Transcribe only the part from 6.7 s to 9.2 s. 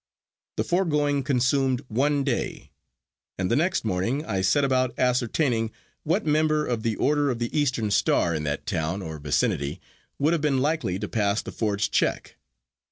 the Order of the Eastern Star in that town or